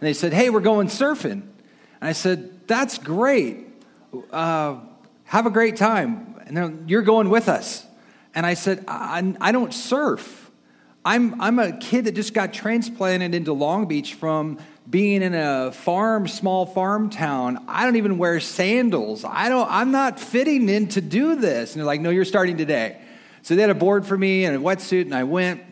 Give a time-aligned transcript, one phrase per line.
[0.00, 1.30] And they said, Hey, we're going surfing.
[1.32, 1.42] And
[2.00, 3.66] I said, That's great.
[4.30, 4.78] Uh,
[5.24, 6.36] have a great time.
[6.46, 7.84] And you're going with us.
[8.34, 10.50] And I said, I, I don't surf.
[11.04, 14.58] I'm, I'm a kid that just got transplanted into Long Beach from
[14.88, 17.64] being in a farm, small farm town.
[17.68, 19.24] I don't even wear sandals.
[19.24, 21.72] I don't, I'm not fitting in to do this.
[21.72, 23.00] And they're like, no, you're starting today.
[23.42, 25.62] So they had a board for me and a wetsuit, and I went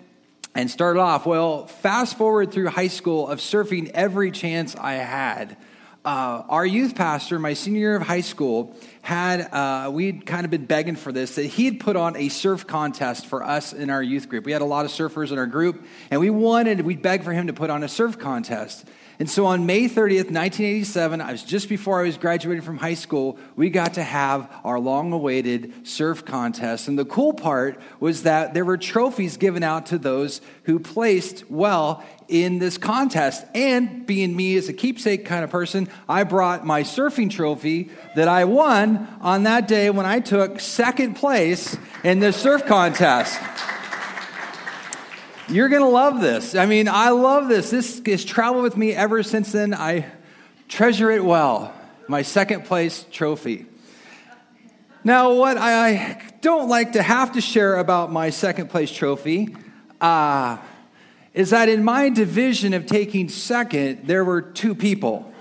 [0.56, 1.26] and started off.
[1.26, 5.58] Well, fast forward through high school of surfing every chance I had.
[6.02, 10.50] Uh, our youth pastor, my senior year of high school, had, uh, we'd kind of
[10.50, 14.02] been begging for this, that he'd put on a surf contest for us in our
[14.02, 14.46] youth group.
[14.46, 17.32] We had a lot of surfers in our group, and we wanted, we begged for
[17.32, 18.86] him to put on a surf contest.
[19.18, 22.94] And so on May 30th, 1987, I was just before I was graduating from high
[22.94, 26.86] school, we got to have our long awaited surf contest.
[26.86, 31.50] And the cool part was that there were trophies given out to those who placed
[31.50, 33.44] well in this contest.
[33.54, 38.28] And being me as a keepsake kind of person, I brought my surfing trophy that
[38.28, 43.40] I won on that day when I took second place in the surf contest.
[45.48, 46.56] You're going to love this.
[46.56, 47.70] I mean, I love this.
[47.70, 49.74] This has traveled with me ever since then.
[49.74, 50.06] I
[50.66, 51.72] treasure it well.
[52.08, 53.66] My second place trophy.
[55.04, 59.54] Now, what I don't like to have to share about my second place trophy
[60.00, 60.58] uh,
[61.32, 65.32] is that in my division of taking second, there were two people.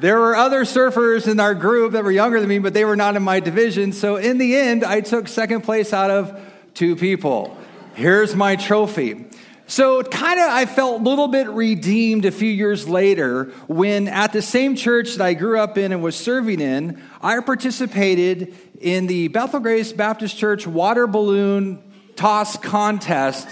[0.00, 2.96] There were other surfers in our group that were younger than me, but they were
[2.96, 3.92] not in my division.
[3.92, 6.40] So in the end, I took second place out of
[6.72, 7.54] two people.
[7.92, 9.26] Here's my trophy.
[9.66, 14.32] So, kind of, I felt a little bit redeemed a few years later when, at
[14.32, 19.06] the same church that I grew up in and was serving in, I participated in
[19.06, 21.80] the Bethel Grace Baptist Church water balloon
[22.16, 23.48] toss contest,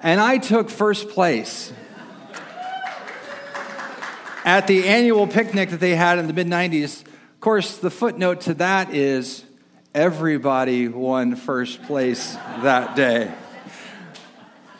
[0.00, 1.72] and I took first place
[4.48, 7.02] at the annual picnic that they had in the mid 90s.
[7.02, 9.44] Of course, the footnote to that is
[9.94, 13.30] everybody won first place that day.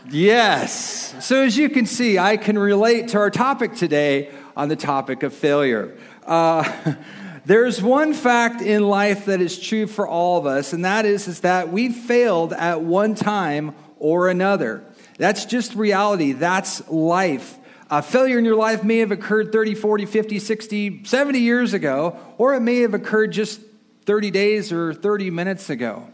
[0.08, 1.14] Yes.
[1.22, 5.22] So, as you can see, I can relate to our topic today on the topic
[5.22, 5.98] of failure.
[6.24, 6.94] Uh,
[7.44, 11.28] there's one fact in life that is true for all of us, and that is,
[11.28, 14.82] is that we failed at one time or another.
[15.18, 16.32] That's just reality.
[16.32, 17.57] That's life.
[17.90, 22.18] A failure in your life may have occurred 30, 40, 50, 60, 70 years ago,
[22.36, 23.60] or it may have occurred just
[24.04, 26.06] 30 days or 30 minutes ago.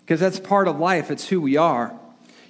[0.00, 1.98] Because that's part of life, it's who we are.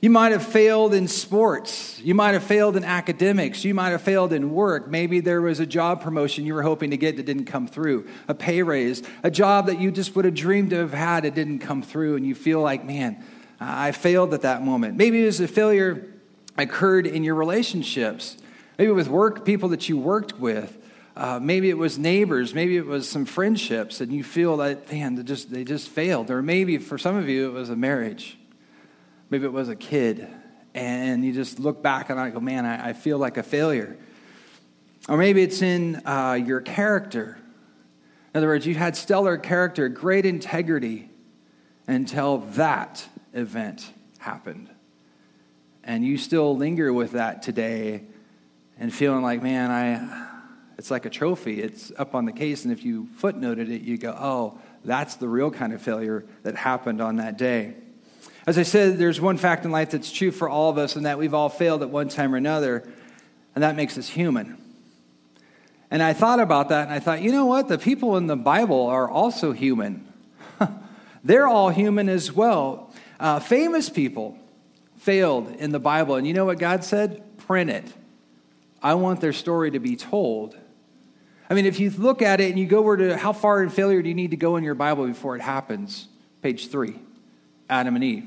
[0.02, 1.98] You might have failed in sports.
[2.00, 3.64] You might have failed in academics.
[3.64, 4.88] You might have failed in work.
[4.88, 8.06] Maybe there was a job promotion you were hoping to get that didn't come through,
[8.28, 11.34] a pay raise, a job that you just would have dreamed to have had that
[11.34, 13.24] didn't come through, and you feel like, man,
[13.58, 14.98] I failed at that moment.
[14.98, 16.13] Maybe it was a failure
[16.56, 18.36] occurred in your relationships.
[18.78, 20.78] Maybe with work, people that you worked with.
[21.16, 22.54] Uh, maybe it was neighbors.
[22.54, 26.30] Maybe it was some friendships, and you feel that, man, they just, they just failed.
[26.30, 28.36] Or maybe for some of you, it was a marriage.
[29.30, 30.28] Maybe it was a kid.
[30.74, 33.96] And you just look back and I go, man, I, I feel like a failure.
[35.08, 37.38] Or maybe it's in uh, your character.
[38.32, 41.10] In other words, you had stellar character, great integrity
[41.86, 43.88] until that event
[44.18, 44.68] happened.
[45.84, 48.04] And you still linger with that today
[48.78, 50.26] and feeling like, man, I,
[50.78, 51.62] it's like a trophy.
[51.62, 55.28] It's up on the case, and if you footnoted it, you go, oh, that's the
[55.28, 57.74] real kind of failure that happened on that day.
[58.46, 61.04] As I said, there's one fact in life that's true for all of us, and
[61.04, 62.88] that we've all failed at one time or another,
[63.54, 64.56] and that makes us human.
[65.90, 67.68] And I thought about that, and I thought, you know what?
[67.68, 70.10] The people in the Bible are also human.
[71.24, 72.92] They're all human as well.
[73.20, 74.38] Uh, famous people
[74.96, 77.22] failed in the Bible, and you know what God said?
[77.38, 77.84] Print it.
[78.82, 80.56] I want their story to be told.
[81.48, 83.68] I mean, if you look at it and you go over to how far in
[83.68, 86.08] failure do you need to go in your Bible before it happens?
[86.42, 86.98] Page three
[87.68, 88.26] Adam and Eve.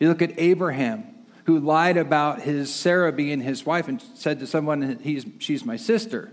[0.00, 1.04] You look at Abraham,
[1.44, 5.76] who lied about his Sarah being his wife and said to someone, He's, She's my
[5.76, 6.32] sister.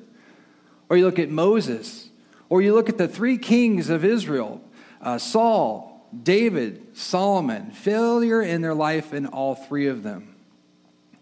[0.90, 2.10] Or you look at Moses.
[2.50, 4.62] Or you look at the three kings of Israel
[5.00, 5.91] uh, Saul,
[6.24, 7.72] David, Solomon.
[7.72, 10.36] Failure in their life in all three of them.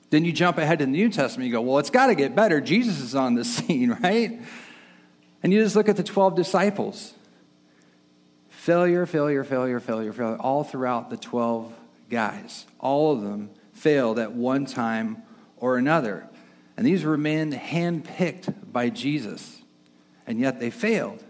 [0.10, 2.36] Then you jump ahead to the New Testament, you go, well, it's got to get
[2.36, 2.60] better.
[2.62, 4.42] Jesus is on the scene, right?
[5.44, 7.14] And you just look at the 12 disciples.
[8.50, 11.72] Failure, failure, failure, failure, failure, all throughout the 12
[12.10, 12.66] guys.
[12.80, 15.24] All of them failed at one time
[15.58, 16.28] or another.
[16.76, 19.62] And these were men handpicked by Jesus,
[20.26, 21.24] and yet they failed.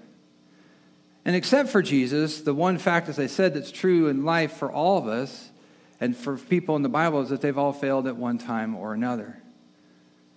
[1.29, 4.71] And except for Jesus, the one fact, as I said, that's true in life for
[4.71, 5.51] all of us
[6.01, 8.95] And for people in the Bible, is that they've all failed at one time or
[8.95, 9.39] another.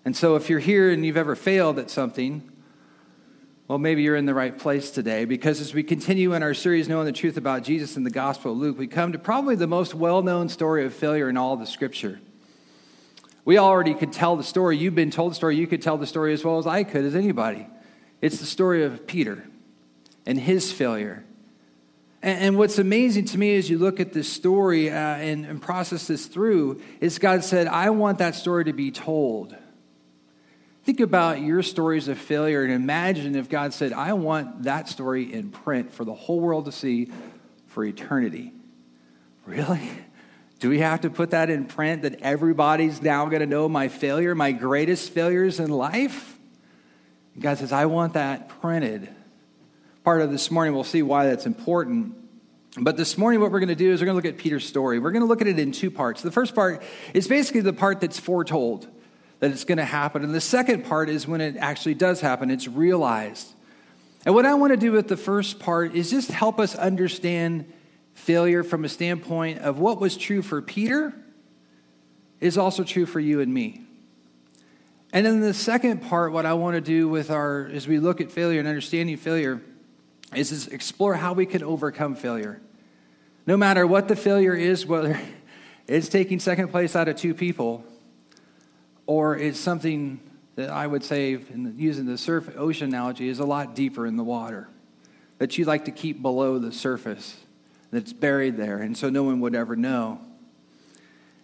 [0.05, 2.47] And so if you're here and you've ever failed at something,
[3.69, 6.91] well, maybe you're in the right place today because as we continue in our series,
[6.91, 9.67] Knowing the Truth About Jesus in the Gospel of Luke, we come to probably the
[9.67, 12.21] most well known story of failure in all the Scripture.
[13.47, 14.77] We already could tell the story.
[14.77, 15.57] You've been told the story.
[15.57, 17.67] You could tell the story as well as I could, as anybody.
[18.21, 19.47] It's the story of Peter
[20.27, 21.25] and his failure.
[22.25, 26.07] And, what's amazing to me as you look at this story uh, and, and process
[26.07, 29.57] this through is God said, I want that story to be told.
[30.85, 35.33] Think about your stories of failure and imagine if God said, I want that story
[35.33, 37.11] in print for the whole world to see
[37.67, 38.53] for eternity.
[39.45, 39.91] Really?
[40.61, 43.89] Do we have to put that in print that everybody's now going to know my
[43.89, 46.39] failure, my greatest failures in life?
[47.35, 49.09] And God says, I want that printed.
[50.05, 52.17] Part of this morning, we'll see why that's important.
[52.77, 54.67] But this morning, what we're going to do is we're going to look at Peter's
[54.67, 54.99] story.
[54.99, 56.23] We're going to look at it in two parts.
[56.23, 56.83] The first part
[57.15, 58.89] is basically the part that's foretold
[59.39, 60.25] that it's going to happen.
[60.25, 63.53] And the second part is when it actually does happen, it's realized.
[64.27, 67.73] And what I want to do with the first part is just help us understand
[68.15, 71.13] failure from a standpoint of what was true for Peter
[72.41, 73.83] is also true for you and me.
[75.13, 78.21] And then the second part, what I want to do with our, as we look
[78.21, 79.61] at failure and understanding failure,
[80.35, 82.61] is, explore how we can overcome failure.
[83.47, 85.19] No matter what the failure is, whether
[85.87, 87.85] it's taking second place out of two people,
[89.07, 90.21] or it's something
[90.55, 91.39] that I would say,
[91.77, 94.69] using the surf ocean analogy, is a lot deeper in the water
[95.39, 97.37] that you like to keep below the surface
[97.91, 100.21] that's buried there, and so no one would ever know.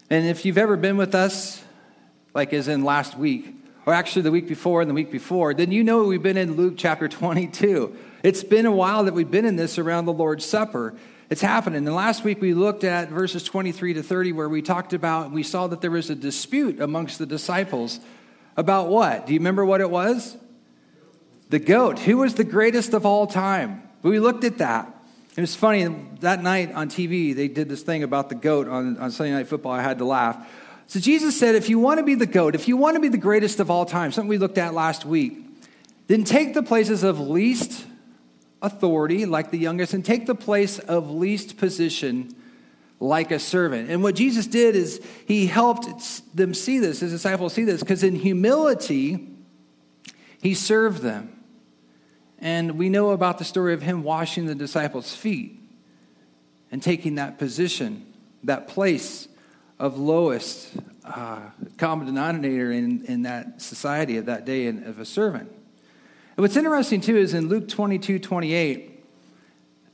[0.08, 1.62] And if you've ever been with us,
[2.34, 3.54] like as in last week,
[3.88, 6.56] or actually the week before and the week before, then you know we've been in
[6.56, 7.96] Luke chapter 22.
[8.22, 10.94] It's been a while that we've been in this around the Lord's Supper.
[11.30, 11.86] It's happening.
[11.86, 15.34] And last week we looked at verses 23 to 30, where we talked about, and
[15.34, 17.98] we saw that there was a dispute amongst the disciples
[18.58, 19.26] about what?
[19.26, 20.36] Do you remember what it was?
[21.48, 21.98] The goat.
[22.00, 23.88] Who was the greatest of all time?
[24.02, 24.94] We looked at that.
[25.34, 25.86] It was funny,
[26.20, 29.46] that night on TV, they did this thing about the goat on, on Sunday Night
[29.46, 29.72] Football.
[29.72, 30.46] I had to laugh.
[30.88, 33.08] So Jesus said, if you want to be the goat, if you want to be
[33.08, 35.38] the greatest of all time, something we looked at last week,
[36.06, 37.84] then take the places of least
[38.62, 42.34] authority, like the youngest, and take the place of least position,
[43.00, 43.90] like a servant.
[43.90, 48.02] And what Jesus did is he helped them see this, his disciples see this, because
[48.02, 49.28] in humility,
[50.40, 51.38] he served them.
[52.38, 55.60] And we know about the story of him washing the disciples' feet
[56.72, 58.06] and taking that position,
[58.44, 59.27] that place
[59.78, 60.72] of lowest
[61.04, 61.40] uh,
[61.76, 65.48] common denominator in, in that society of that day and of a servant.
[65.48, 69.04] And what's interesting too is in Luke 22 28,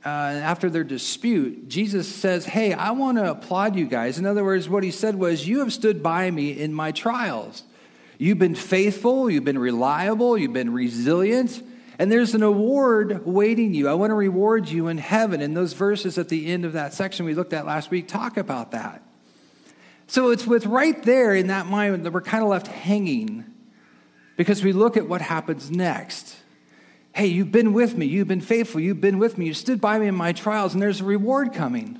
[0.05, 4.19] uh, after their dispute, Jesus says, Hey, I want to applaud you guys.
[4.19, 7.63] In other words, what he said was, You have stood by me in my trials.
[8.17, 11.61] You've been faithful, you've been reliable, you've been resilient.
[11.97, 13.87] And there's an award waiting you.
[13.87, 15.41] I want to reward you in heaven.
[15.41, 18.37] And those verses at the end of that section we looked at last week talk
[18.37, 19.01] about that.
[20.07, 23.45] So it's with right there in that mind that we're kind of left hanging
[24.37, 26.35] because we look at what happens next.
[27.13, 28.05] Hey, you've been with me.
[28.05, 28.81] You've been faithful.
[28.81, 29.45] You've been with me.
[29.45, 31.99] You stood by me in my trials, and there's a reward coming.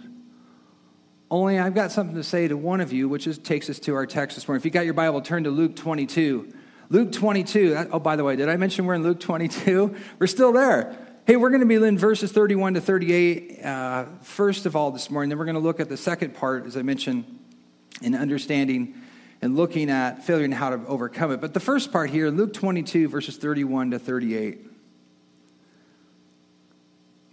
[1.31, 3.95] Only I've got something to say to one of you, which is, takes us to
[3.95, 4.59] our text this morning.
[4.59, 6.53] If you got your Bible, turn to Luke 22.
[6.89, 7.71] Luke 22.
[7.71, 9.95] That, oh, by the way, did I mention we're in Luke 22?
[10.19, 10.95] We're still there.
[11.25, 15.09] Hey, we're going to be in verses 31 to 38 uh, first of all this
[15.09, 15.29] morning.
[15.29, 17.25] Then we're going to look at the second part, as I mentioned,
[18.01, 18.95] in understanding
[19.41, 21.41] and looking at failure and how to overcome it.
[21.41, 24.59] But the first part here, Luke 22, verses 31 to 38.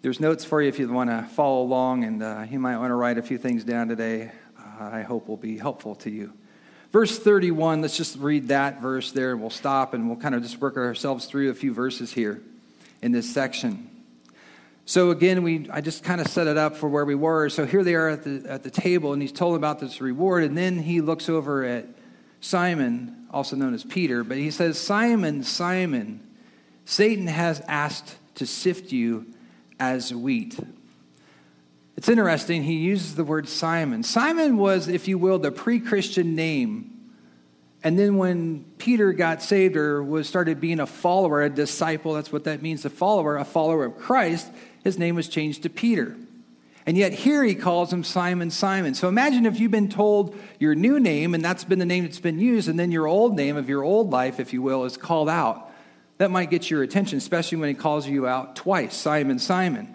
[0.03, 2.91] There's notes for you if you want to follow along, and uh, you might want
[2.91, 4.33] to write a few things down today.
[4.59, 6.33] Uh, I hope will be helpful to you.
[6.91, 10.43] Verse 31, let's just read that verse there, and we'll stop and we'll kind of
[10.43, 12.43] just work ourselves through a few verses here
[13.01, 13.92] in this section.
[14.85, 17.49] So again, we I just kind of set it up for where we were.
[17.49, 20.45] So here they are at the at the table, and he's told about this reward,
[20.45, 21.87] and then he looks over at
[22.43, 26.21] Simon, also known as Peter, but he says, Simon, Simon,
[26.85, 29.27] Satan has asked to sift you
[29.79, 30.59] as wheat.
[31.97, 34.03] It's interesting, he uses the word Simon.
[34.03, 36.89] Simon was, if you will, the pre Christian name.
[37.85, 42.33] And then when Peter got saved or was started being a follower, a disciple, that's
[42.33, 44.49] what that means, a follower, a follower of Christ,
[44.85, 46.17] his name was changed to Peter.
[46.85, 48.95] And yet here he calls him Simon Simon.
[48.95, 52.19] So imagine if you've been told your new name, and that's been the name that's
[52.19, 54.97] been used, and then your old name of your old life, if you will, is
[54.97, 55.71] called out.
[56.19, 59.95] That might get your attention, especially when he calls you out twice Simon Simon.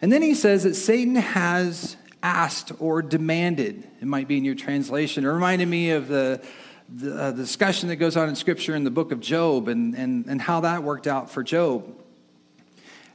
[0.00, 3.88] And then he says that Satan has asked or demanded.
[4.00, 5.24] It might be in your translation.
[5.24, 6.40] It reminded me of the,
[6.88, 10.26] the, uh, discussion that goes on in Scripture in the book of Job and, and,
[10.26, 11.94] and how that worked out for Job.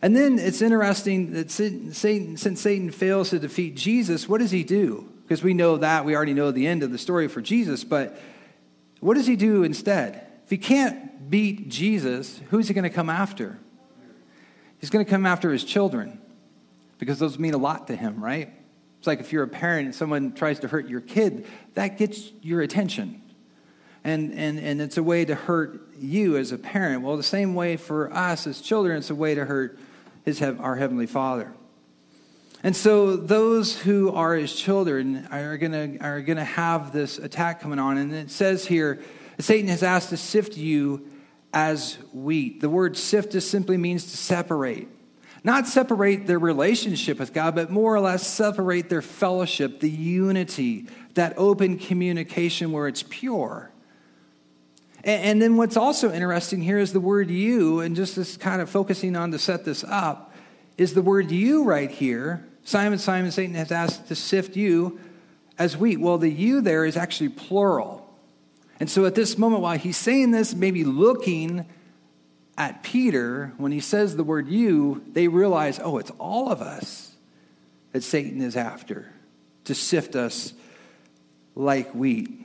[0.01, 4.63] And then it's interesting that Satan, since Satan fails to defeat Jesus, what does he
[4.63, 5.07] do?
[5.23, 8.19] Because we know that, we already know the end of the story for Jesus, but
[8.99, 10.27] what does he do instead?
[10.43, 13.59] If he can't beat Jesus, who's he going to come after?
[14.79, 16.19] He's going to come after his children
[16.97, 18.51] because those mean a lot to him, right?
[18.97, 22.31] It's like if you're a parent and someone tries to hurt your kid, that gets
[22.41, 23.21] your attention.
[24.03, 27.03] And, and, and it's a way to hurt you as a parent.
[27.03, 29.79] Well, the same way for us as children, it's a way to hurt
[30.23, 31.53] his, our Heavenly Father.
[32.63, 37.59] And so those who are his children are going to are gonna have this attack
[37.59, 37.97] coming on.
[37.97, 39.01] And it says here,
[39.39, 41.09] Satan has asked to sift you
[41.53, 42.61] as wheat.
[42.61, 44.87] The word sift just simply means to separate.
[45.43, 50.87] Not separate their relationship with God, but more or less separate their fellowship, the unity,
[51.15, 53.70] that open communication where it's pure.
[55.03, 58.69] And, then what's also interesting here is the word you, and just this kind of
[58.69, 60.33] focusing on to set this up,
[60.77, 62.45] is the word you right here.
[62.63, 64.99] Simon, Simon, Satan has asked to sift you
[65.57, 65.99] as wheat.
[65.99, 68.07] Well, the you there is actually plural.
[68.79, 71.65] And so at this moment, while he's saying this, maybe looking
[72.57, 77.15] at Peter, when he says the word you, they realize, oh, it's all of us
[77.91, 79.11] that Satan is after
[79.65, 80.53] to sift us
[81.55, 82.40] like wheat.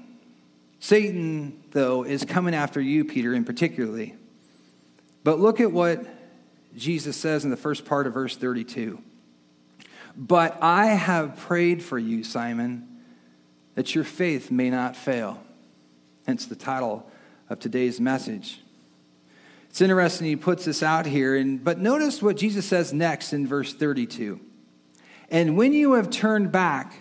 [0.80, 4.14] Satan, though, is coming after you, Peter, in particularly.
[5.24, 6.04] But look at what
[6.76, 9.00] Jesus says in the first part of verse 32.
[10.16, 13.02] But I have prayed for you, Simon,
[13.74, 15.42] that your faith may not fail
[16.26, 17.08] hence the title
[17.48, 18.60] of today's message.
[19.70, 23.46] It's interesting he puts this out here, and, but notice what Jesus says next in
[23.46, 24.40] verse 32.
[25.30, 26.94] And when you have turned back,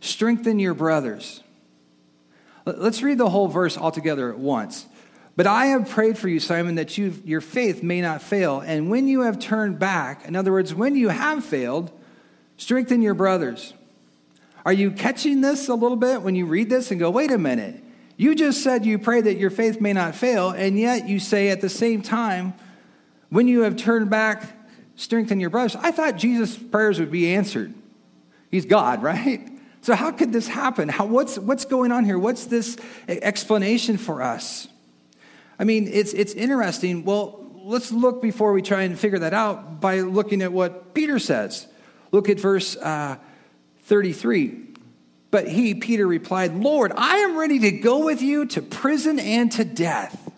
[0.00, 1.42] strengthen your brothers.
[2.64, 4.86] Let's read the whole verse altogether at once.
[5.34, 8.60] But I have prayed for you, Simon, that you, your faith may not fail.
[8.60, 11.90] And when you have turned back, in other words, when you have failed,
[12.58, 13.72] strengthen your brothers.
[14.64, 17.38] Are you catching this a little bit when you read this and go, wait a
[17.38, 17.82] minute?
[18.16, 21.48] You just said you pray that your faith may not fail, and yet you say
[21.48, 22.54] at the same time,
[23.30, 24.44] when you have turned back,
[24.96, 25.74] strengthen your brothers.
[25.76, 27.72] I thought Jesus' prayers would be answered.
[28.50, 29.48] He's God, right?
[29.82, 30.88] So, how could this happen?
[30.88, 32.16] How, what's, what's going on here?
[32.16, 32.76] What's this
[33.08, 34.68] explanation for us?
[35.58, 37.04] I mean, it's, it's interesting.
[37.04, 41.18] Well, let's look before we try and figure that out by looking at what Peter
[41.18, 41.66] says.
[42.12, 43.16] Look at verse uh,
[43.82, 44.68] 33.
[45.32, 49.50] But he, Peter, replied, Lord, I am ready to go with you to prison and
[49.52, 50.30] to death.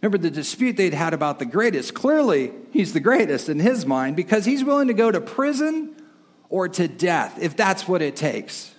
[0.00, 1.94] Remember the dispute they'd had about the greatest.
[1.94, 5.91] Clearly, he's the greatest in his mind because he's willing to go to prison
[6.52, 8.74] or to death if that's what it takes.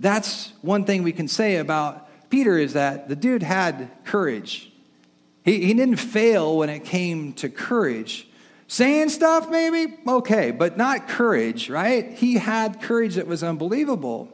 [0.00, 4.72] That's one thing we can say about Peter is that the dude had courage.
[5.44, 8.26] He, he didn't fail when it came to courage.
[8.68, 12.12] Saying stuff, maybe, okay, but not courage, right?
[12.12, 14.32] He had courage that was unbelievable.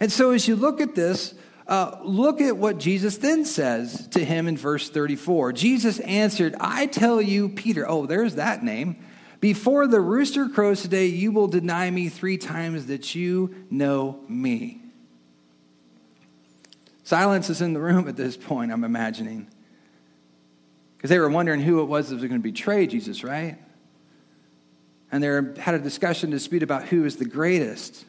[0.00, 1.34] And so as you look at this,
[1.68, 5.52] uh, look at what Jesus then says to him in verse 34.
[5.52, 8.96] Jesus answered, I tell you, Peter, oh, there's that name.
[9.40, 14.80] Before the rooster crows today, you will deny me three times that you know me.
[17.02, 19.48] Silence is in the room at this point, I'm imagining.
[20.96, 23.58] Because they were wondering who it was that was going to betray Jesus, right?
[25.10, 28.04] And they had a discussion, dispute about who is the greatest.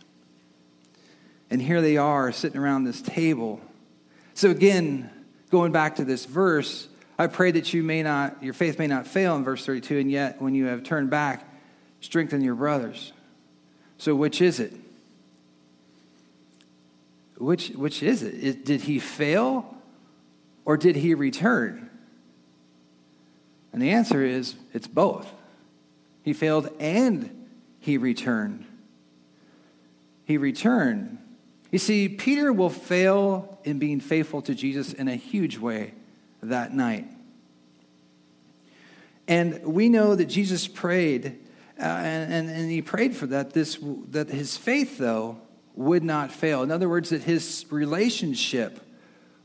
[1.50, 3.62] And here they are sitting around this table.
[4.34, 5.10] So again,
[5.50, 6.88] going back to this verse,
[7.22, 10.10] I pray that you may not, your faith may not fail in verse 32, and
[10.10, 11.48] yet when you have turned back,
[12.00, 13.14] strengthen your brothers.
[14.00, 14.74] So which is it?
[17.38, 18.44] Which, which is it?
[18.44, 18.66] it?
[18.66, 19.78] Did he fail
[20.66, 21.92] or did he return?
[23.72, 25.32] And the answer is it's both.
[26.24, 27.48] He failed and
[27.82, 28.66] he returned.
[30.26, 31.20] He returned.
[31.70, 35.94] You see, Peter will fail in being faithful to Jesus in a huge way
[36.42, 37.08] that night.
[39.28, 41.38] And we know that Jesus prayed,
[41.80, 43.80] uh, and, and, and he prayed for that, this,
[44.10, 45.40] that his faith, though,
[45.76, 46.64] would not fail.
[46.64, 48.80] In other words, that his relationship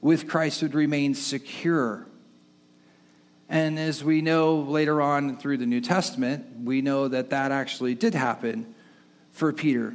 [0.01, 2.07] with Christ would remain secure.
[3.49, 7.95] And as we know later on through the New Testament, we know that that actually
[7.95, 8.75] did happen
[9.31, 9.95] for Peter.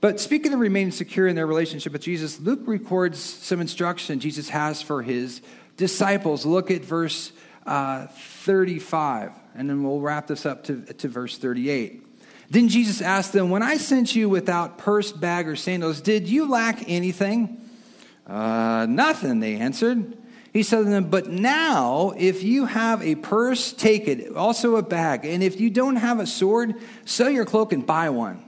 [0.00, 4.48] But speaking of remaining secure in their relationship with Jesus, Luke records some instruction Jesus
[4.48, 5.42] has for his
[5.80, 6.46] disciples.
[6.46, 7.32] Look at verse
[7.66, 12.06] uh, 35, and then we'll wrap this up to, to verse 38.
[12.50, 16.48] Then Jesus asked them, When I sent you without purse, bag, or sandals, did you
[16.48, 17.60] lack anything?
[18.26, 20.16] Uh, nothing, they answered.
[20.52, 24.82] He said to them, But now, if you have a purse, take it, also a
[24.82, 25.24] bag.
[25.24, 28.44] And if you don't have a sword, sell your cloak and buy one.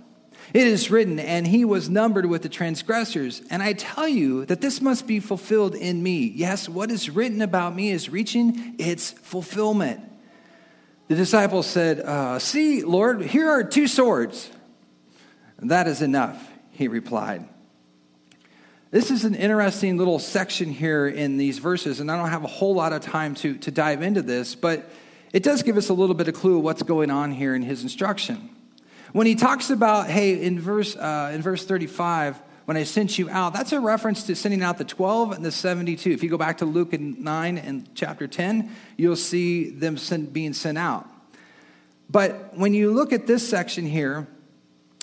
[0.54, 3.42] It is written, And he was numbered with the transgressors.
[3.50, 6.26] And I tell you that this must be fulfilled in me.
[6.34, 10.00] Yes, what is written about me is reaching its fulfillment.
[11.08, 14.50] The disciples said, uh, See, Lord, here are two swords.
[15.58, 17.48] That is enough, he replied.
[18.90, 22.48] This is an interesting little section here in these verses, and I don't have a
[22.48, 24.90] whole lot of time to, to dive into this, but
[25.32, 27.82] it does give us a little bit of clue what's going on here in his
[27.82, 28.50] instruction.
[29.12, 33.28] When he talks about, hey, in verse, uh, in verse 35, when I sent you
[33.28, 36.10] out, that's a reference to sending out the 12 and the 72.
[36.10, 39.96] If you go back to Luke 9 and chapter 10, you'll see them
[40.32, 41.08] being sent out.
[42.08, 44.26] But when you look at this section here,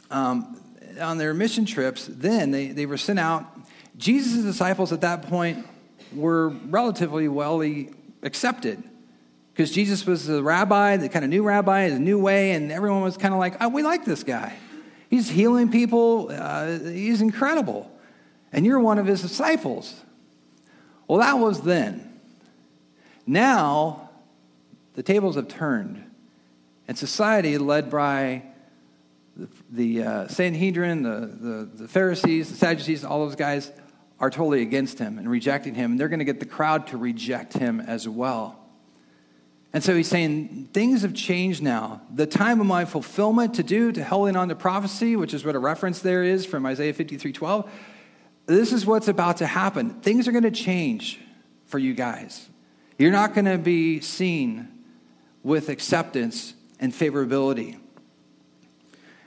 [0.09, 0.55] um,
[0.99, 3.45] on their mission trips, then they, they were sent out
[3.99, 5.67] Jesus' disciples at that point
[6.13, 7.61] were relatively well
[8.23, 8.81] accepted
[9.59, 13.01] because Jesus was the rabbi, the kind of new rabbi, the new way, and everyone
[13.01, 14.55] was kind of like, oh, we like this guy.
[15.09, 17.91] He's healing people, uh, he's incredible.
[18.53, 20.01] And you're one of his disciples.
[21.09, 22.21] Well, that was then.
[23.27, 24.11] Now,
[24.93, 26.09] the tables have turned,
[26.87, 28.43] and society, led by
[29.35, 33.73] the, the uh, Sanhedrin, the, the, the Pharisees, the Sadducees, all those guys,
[34.21, 35.91] are totally against him and rejecting him.
[35.91, 38.58] And they're going to get the crowd to reject him as well.
[39.71, 42.01] And so he's saying, things have changed now.
[42.13, 45.55] The time of my fulfillment to do, to holding on to prophecy, which is what
[45.55, 47.71] a reference there is from Isaiah 53 12,
[48.47, 49.91] this is what's about to happen.
[50.01, 51.19] Things are going to change
[51.67, 52.49] for you guys.
[52.97, 54.67] You're not going to be seen
[55.43, 57.79] with acceptance and favorability.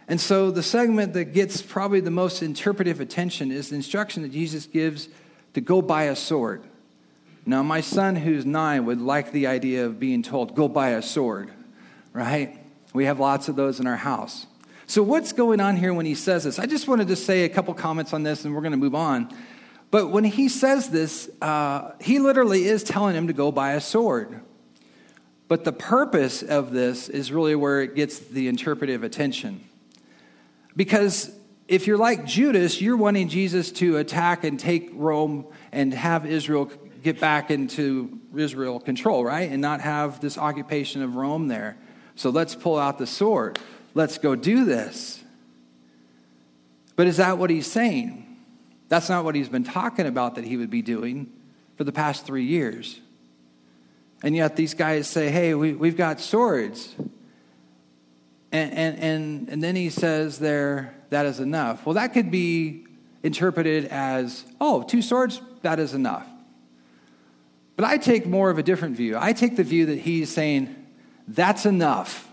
[0.08, 4.32] And so the segment that gets probably the most interpretive attention is the instruction that
[4.32, 5.08] Jesus gives
[5.54, 6.64] to go buy a sword.
[7.44, 11.02] Now, my son, who's nine, would like the idea of being told, go buy a
[11.02, 11.50] sword,
[12.12, 12.58] right?
[12.92, 14.46] We have lots of those in our house.
[14.86, 16.58] So, what's going on here when he says this?
[16.58, 18.94] I just wanted to say a couple comments on this and we're going to move
[18.94, 19.34] on.
[19.90, 23.80] But when he says this, uh, he literally is telling him to go buy a
[23.80, 24.40] sword.
[25.48, 29.62] But the purpose of this is really where it gets the interpretive attention.
[30.74, 31.30] Because
[31.68, 36.70] if you're like Judas, you're wanting Jesus to attack and take Rome and have Israel
[37.02, 39.50] get back into Israel control, right?
[39.50, 41.76] And not have this occupation of Rome there.
[42.14, 43.58] So let's pull out the sword.
[43.94, 45.22] Let's go do this.
[46.96, 48.36] But is that what he's saying?
[48.88, 51.32] That's not what he's been talking about that he would be doing
[51.76, 53.00] for the past three years.
[54.22, 56.94] And yet these guys say, hey, we, we've got swords.
[58.52, 61.84] And, and, and, and then he says there, that is enough.
[61.86, 62.86] Well, that could be
[63.22, 66.26] interpreted as, oh, two swords, that is enough.
[67.82, 69.16] But I take more of a different view.
[69.18, 70.72] I take the view that he's saying,
[71.26, 72.32] that's enough.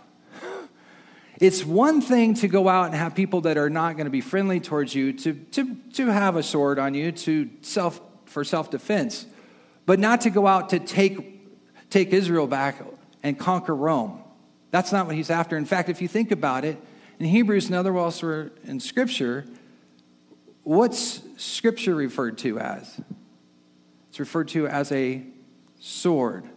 [1.40, 4.22] It's one thing to go out and have people that are not going to be
[4.22, 8.70] friendly towards you to, to, to have a sword on you to self, for self
[8.70, 9.26] defense,
[9.88, 11.50] but not to go out to take,
[11.90, 12.86] take Israel back
[13.24, 14.22] and conquer Rome.
[14.70, 15.58] That's not what he's after.
[15.58, 16.78] In fact, if you think about it,
[17.18, 19.48] in Hebrews and other elsewhere in Scripture,
[20.62, 23.02] what's Scripture referred to as?
[24.10, 25.26] It's referred to as a
[25.80, 26.48] sword.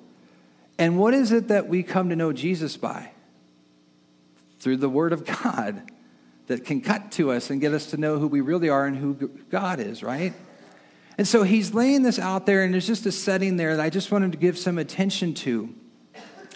[0.79, 3.13] And what is it that we come to know Jesus by?
[4.61, 5.91] Through the Word of God
[6.47, 8.97] that can cut to us and get us to know who we really are and
[8.97, 9.15] who
[9.51, 10.33] God is, right?
[11.19, 13.91] And so he's laying this out there, and there's just a setting there that I
[13.91, 15.75] just wanted to give some attention to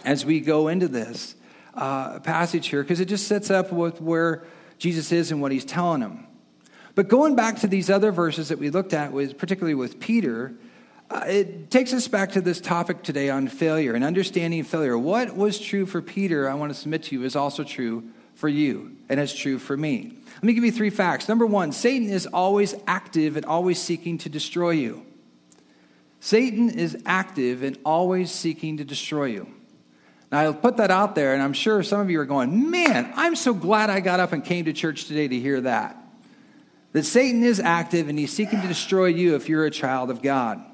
[0.04, 1.34] as we go into this
[1.74, 4.44] uh, passage here because it just sets up with where
[4.78, 6.26] Jesus is and what he's telling them.
[6.94, 10.54] But going back to these other verses that we looked at, with, particularly with Peter,
[11.08, 14.98] uh, it takes us back to this topic today on failure and understanding failure.
[14.98, 18.48] What was true for Peter, I want to submit to you, is also true for
[18.48, 20.12] you, and it's true for me.
[20.34, 21.28] Let me give you three facts.
[21.28, 25.06] Number one, Satan is always active and always seeking to destroy you.
[26.20, 29.46] Satan is active and always seeking to destroy you.
[30.32, 33.12] Now, I'll put that out there, and I'm sure some of you are going, man,
[33.14, 35.96] I'm so glad I got up and came to church today to hear that.
[36.92, 40.22] That Satan is active and he's seeking to destroy you if you're a child of
[40.22, 40.64] God.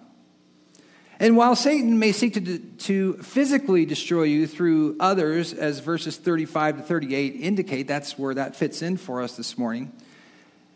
[1.22, 6.78] And while Satan may seek to, to physically destroy you through others, as verses 35
[6.78, 9.92] to 38 indicate, that's where that fits in for us this morning.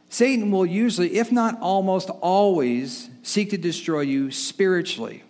[0.08, 5.24] Satan will usually, if not almost always, seek to destroy you spiritually,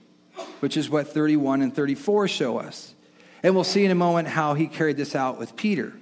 [0.60, 2.94] which is what 31 and 34 show us.
[3.42, 5.94] And we'll see in a moment how he carried this out with Peter.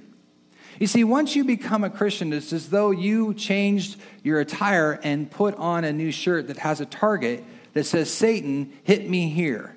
[0.80, 5.30] You see, once you become a Christian, it's as though you changed your attire and
[5.30, 7.44] put on a new shirt that has a target
[7.74, 9.76] that says, Satan, hit me here.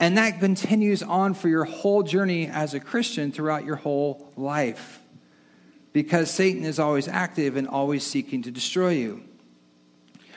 [0.00, 5.00] And that continues on for your whole journey as a Christian throughout your whole life.
[5.92, 9.22] Because Satan is always active and always seeking to destroy you.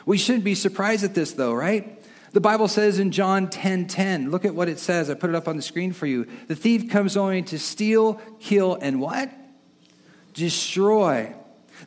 [0.06, 2.00] We shouldn't be surprised at this, though, right?
[2.34, 5.10] The Bible says in John 10 10, look at what it says.
[5.10, 6.28] I put it up on the screen for you.
[6.48, 9.32] The thief comes only to steal, kill, and what?
[10.34, 11.34] Destroy.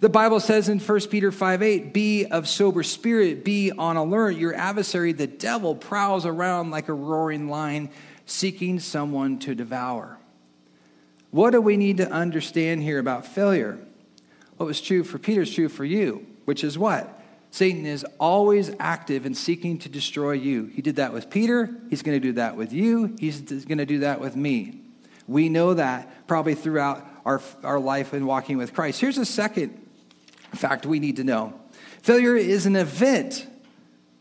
[0.01, 4.37] The Bible says in 1 Peter 5 8, be of sober spirit, be on alert.
[4.37, 7.91] Your adversary, the devil, prowls around like a roaring lion,
[8.27, 10.19] seeking someone to devour.
[11.31, 13.79] What do we need to understand here about failure?
[14.57, 17.15] What was true for Peter is true for you, which is what?
[17.51, 20.67] Satan is always active in seeking to destroy you.
[20.67, 21.71] He did that with Peter.
[21.89, 23.17] He's going to do that with you.
[23.19, 24.81] He's going to do that with me.
[25.27, 29.01] We know that probably throughout our, our life in walking with Christ.
[29.01, 29.87] Here's a second
[30.55, 31.55] fact we need to know
[32.03, 33.47] failure is an event,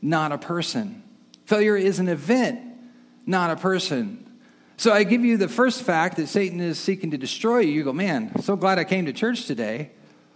[0.02, 1.04] not a person.
[1.46, 2.60] Failure is an event,
[3.26, 4.24] not a person.
[4.76, 7.72] So I give you the first fact that Satan is seeking to destroy you.
[7.72, 9.92] You go, man, so glad I came to church today.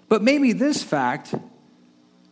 [0.07, 1.35] But maybe this fact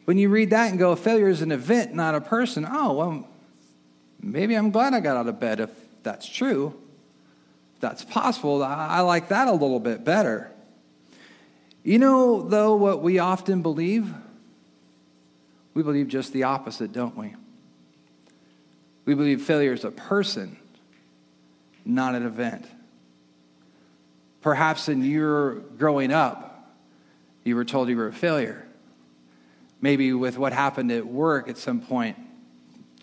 [0.09, 3.27] when you read that and go, failure is an event, not a person, oh, well,
[4.19, 5.69] maybe I'm glad I got out of bed if
[6.01, 6.73] that's true.
[7.79, 8.61] That's possible.
[8.63, 10.51] I like that a little bit better.
[11.83, 14.13] You know, though, what we often believe?
[15.73, 17.35] We believe just the opposite, don't we?
[19.05, 20.57] We believe failure is a person,
[21.85, 22.67] not an event.
[24.41, 26.69] Perhaps in your growing up,
[27.43, 28.65] you were told you were a failure.
[29.81, 32.17] Maybe with what happened at work at some point,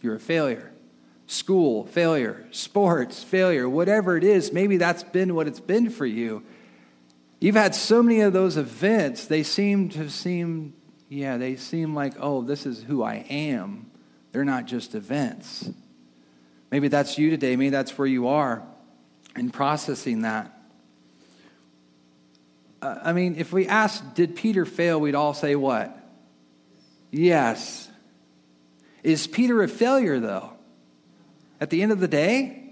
[0.02, 0.70] you're a failure.
[1.26, 2.46] School, failure.
[2.52, 3.68] Sports, failure.
[3.68, 6.42] Whatever it is, maybe that's been what it's been for you.
[7.40, 10.74] You've had so many of those events, they seem to seem,
[11.08, 13.90] yeah, they seem like, oh, this is who I am.
[14.32, 15.68] They're not just events.
[16.70, 17.56] Maybe that's you today.
[17.56, 18.62] Maybe that's where you are
[19.36, 20.52] in processing that.
[22.80, 25.98] Uh, I mean, if we ask, did Peter fail, we'd all say what?
[27.10, 27.88] Yes.
[29.02, 30.55] Is Peter a failure, though?
[31.60, 32.62] At the end of the day?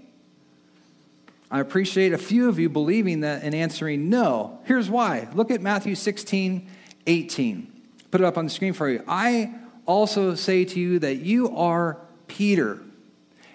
[1.49, 4.59] I appreciate a few of you believing that and answering no.
[4.65, 5.27] Here's why.
[5.33, 6.67] Look at Matthew 16,
[7.07, 7.71] 18.
[8.11, 9.03] Put it up on the screen for you.
[9.07, 9.53] I
[9.85, 12.79] also say to you that you are Peter,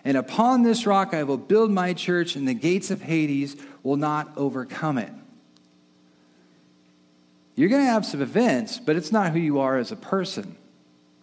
[0.04, 3.96] and upon this rock I will build my church, and the gates of Hades will
[3.96, 5.12] not overcome it.
[7.56, 10.56] You're going to have some events, but it's not who you are as a person.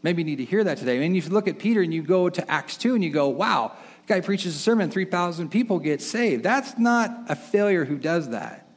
[0.03, 0.99] Maybe you need to hear that today.
[0.99, 3.29] Mean, if you look at Peter and you go to Acts 2 and you go,
[3.29, 3.71] wow,
[4.07, 6.43] guy preaches a sermon, 3,000 people get saved.
[6.43, 8.67] That's not a failure who does that.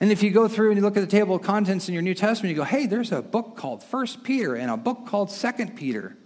[0.00, 2.02] And if you go through and you look at the table of contents in your
[2.02, 5.30] New Testament, you go, hey, there's a book called First Peter and a book called
[5.30, 6.16] Second Peter.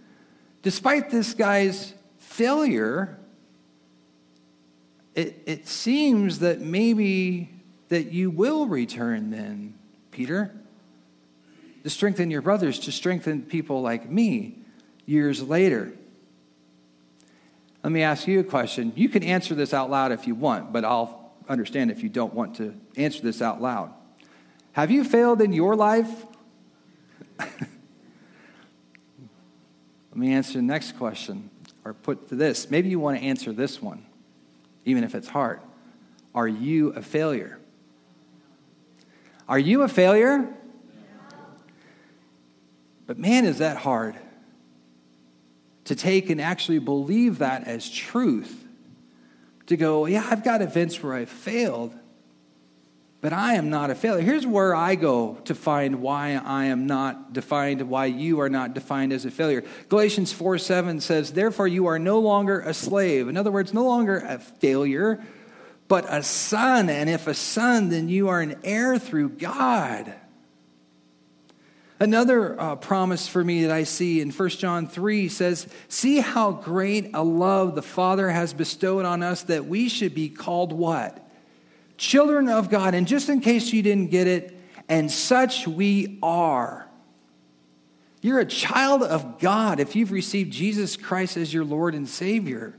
[0.61, 3.19] Despite this guy's failure,
[5.15, 7.49] it, it seems that maybe
[7.89, 9.75] that you will return then,
[10.11, 10.53] Peter
[11.83, 14.57] to strengthen your brothers, to strengthen people like me
[15.05, 15.93] years later.
[17.83, 18.93] Let me ask you a question.
[18.95, 22.33] You can answer this out loud if you want, but I'll understand if you don't
[22.33, 23.93] want to answer this out loud.
[24.71, 26.09] Have you failed in your life?
[27.39, 27.49] Let
[30.15, 31.49] me answer the next question,
[31.83, 32.71] or put to this.
[32.71, 34.05] Maybe you want to answer this one,
[34.85, 35.59] even if it's hard.
[36.33, 37.59] Are you a failure?
[39.49, 40.47] Are you a failure?
[43.05, 44.15] But man, is that hard
[45.85, 48.59] to take and actually believe that as truth.
[49.67, 51.93] To go, yeah, I've got events where I failed,
[53.21, 54.21] but I am not a failure.
[54.21, 58.73] Here's where I go to find why I am not defined, why you are not
[58.73, 59.63] defined as a failure.
[59.87, 63.29] Galatians 4 7 says, Therefore, you are no longer a slave.
[63.29, 65.23] In other words, no longer a failure,
[65.87, 66.89] but a son.
[66.89, 70.13] And if a son, then you are an heir through God.
[72.03, 76.51] Another uh, promise for me that I see in 1 John 3 says, See how
[76.51, 81.25] great a love the Father has bestowed on us that we should be called what?
[81.95, 82.93] Children of God.
[82.93, 86.89] And just in case you didn't get it, and such we are.
[88.19, 92.77] You're a child of God if you've received Jesus Christ as your Lord and Savior.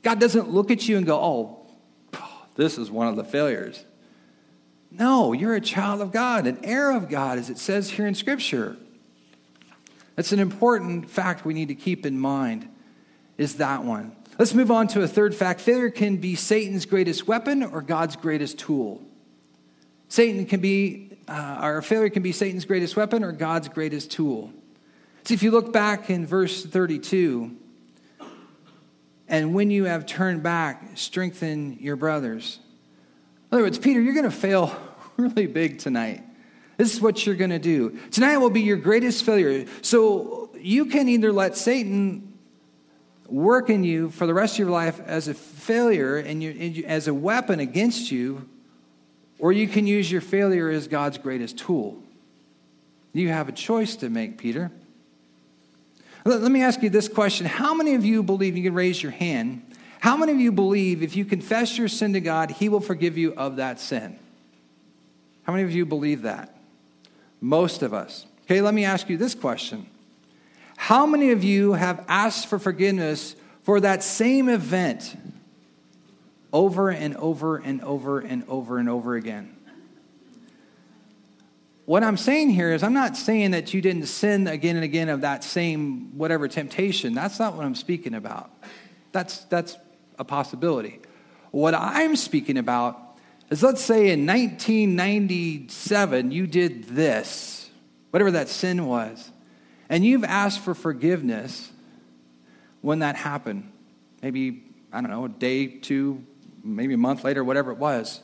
[0.00, 3.84] God doesn't look at you and go, Oh, this is one of the failures.
[4.96, 8.14] No, you're a child of God, an heir of God, as it says here in
[8.14, 8.76] Scripture.
[10.14, 12.68] That's an important fact we need to keep in mind,
[13.36, 14.14] is that one.
[14.38, 15.60] Let's move on to a third fact.
[15.60, 19.02] Failure can be Satan's greatest weapon or God's greatest tool.
[20.08, 24.52] Satan can be, uh, our failure can be Satan's greatest weapon or God's greatest tool.
[25.24, 27.56] See, if you look back in verse 32,
[29.26, 32.60] and when you have turned back, strengthen your brothers.
[33.54, 34.76] In other words, Peter, you're going to fail
[35.16, 36.24] really big tonight.
[36.76, 37.96] This is what you're going to do.
[38.10, 39.66] Tonight will be your greatest failure.
[39.80, 42.36] So you can either let Satan
[43.28, 47.06] work in you for the rest of your life as a failure and you, as
[47.06, 48.48] a weapon against you,
[49.38, 52.02] or you can use your failure as God's greatest tool.
[53.12, 54.72] You have a choice to make, Peter.
[56.24, 59.00] Let, let me ask you this question How many of you believe, you can raise
[59.00, 59.63] your hand,
[60.04, 63.16] how many of you believe if you confess your sin to God, He will forgive
[63.16, 64.18] you of that sin?
[65.44, 66.54] How many of you believe that?
[67.40, 68.26] Most of us.
[68.42, 69.86] Okay, let me ask you this question
[70.76, 75.16] How many of you have asked for forgiveness for that same event
[76.52, 79.56] over and over and over and over and over again?
[81.86, 85.08] What I'm saying here is, I'm not saying that you didn't sin again and again
[85.08, 87.14] of that same whatever temptation.
[87.14, 88.50] That's not what I'm speaking about.
[89.10, 89.78] That's, that's
[90.18, 91.00] a possibility.
[91.50, 93.00] What I'm speaking about
[93.50, 97.70] is let's say in 1997 you did this,
[98.10, 99.30] whatever that sin was,
[99.88, 101.70] and you've asked for forgiveness
[102.80, 103.70] when that happened.
[104.22, 106.24] Maybe, I don't know, a day, two,
[106.62, 108.20] maybe a month later, whatever it was.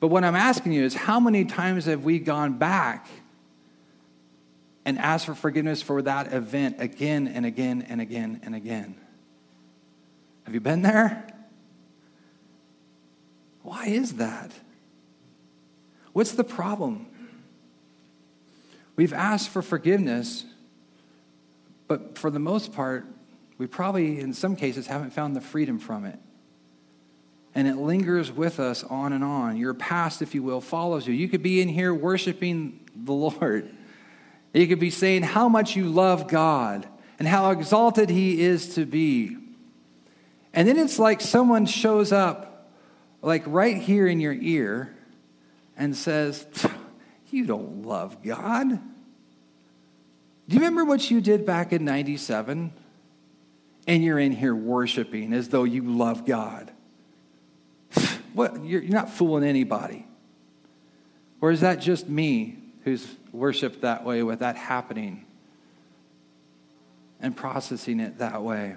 [0.00, 3.06] But what I'm asking you is how many times have we gone back
[4.84, 8.96] and asked for forgiveness for that event again and again and again and again?
[10.44, 11.26] Have you been there?
[13.62, 14.50] Why is that?
[16.12, 17.06] What's the problem?
[18.96, 20.44] We've asked for forgiveness,
[21.88, 23.06] but for the most part,
[23.56, 26.18] we probably, in some cases, haven't found the freedom from it
[27.54, 29.56] and it lingers with us on and on.
[29.56, 31.14] Your past, if you will, follows you.
[31.14, 33.70] You could be in here worshiping the Lord.
[34.54, 36.86] You could be saying how much you love God
[37.18, 39.36] and how exalted He is to be.
[40.54, 42.70] And then it's like someone shows up,
[43.22, 44.94] like right here in your ear,
[45.76, 46.46] and says,
[47.30, 48.68] You don't love God.
[50.48, 52.72] Do you remember what you did back in 97?
[53.86, 56.70] And you're in here worshiping as though you love God.
[58.34, 60.06] What, you're, you're not fooling anybody.
[61.40, 65.26] Or is that just me who's worshiped that way with that happening
[67.20, 68.76] and processing it that way?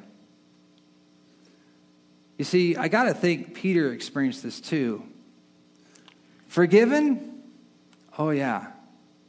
[2.38, 5.04] You see, I got to think Peter experienced this too.
[6.48, 7.44] Forgiven?
[8.18, 8.68] Oh, yeah,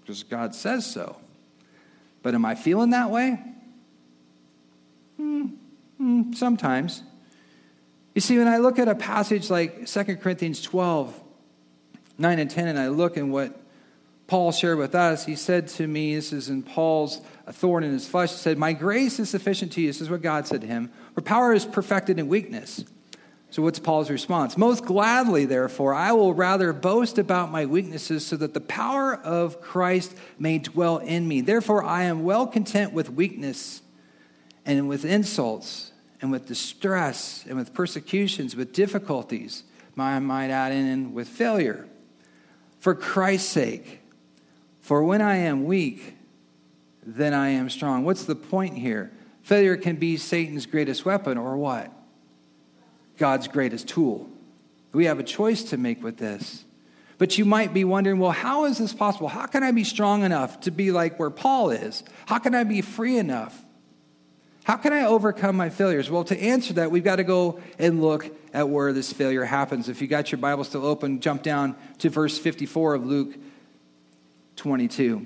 [0.00, 1.16] because God says so.
[2.22, 3.40] But am I feeling that way?
[5.16, 5.46] Hmm,
[5.98, 7.02] hmm, sometimes.
[8.14, 11.20] You see, when I look at a passage like 2 Corinthians 12,
[12.18, 13.60] 9 and 10, and I look in what
[14.26, 17.20] Paul shared with us, he said to me, this is in Paul's
[17.52, 19.88] thorn in his flesh, he said, My grace is sufficient to you.
[19.88, 20.90] This is what God said to him.
[21.14, 22.84] For power is perfected in weakness.
[23.50, 24.56] So, what's Paul's response?
[24.56, 29.60] Most gladly, therefore, I will rather boast about my weaknesses so that the power of
[29.60, 31.40] Christ may dwell in me.
[31.40, 33.82] Therefore, I am well content with weakness
[34.66, 39.62] and with insults and with distress and with persecutions, with difficulties,
[39.96, 41.86] I might add in with failure.
[42.78, 44.00] For Christ's sake,
[44.80, 46.16] for when I am weak,
[47.04, 48.04] then I am strong.
[48.04, 49.12] What's the point here?
[49.42, 51.92] Failure can be Satan's greatest weapon, or what?
[53.16, 54.28] God's greatest tool.
[54.92, 56.64] We have a choice to make with this.
[57.18, 59.28] But you might be wondering, well, how is this possible?
[59.28, 62.04] How can I be strong enough to be like where Paul is?
[62.26, 63.62] How can I be free enough?
[64.64, 66.10] How can I overcome my failures?
[66.10, 69.88] Well, to answer that, we've got to go and look at where this failure happens.
[69.88, 73.36] If you got your Bible still open, jump down to verse 54 of Luke
[74.56, 75.24] 22.